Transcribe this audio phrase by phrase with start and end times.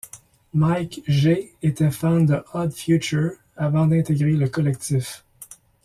[0.55, 5.23] Mike G était fan de Odd Future avant d'intégrer le collectif.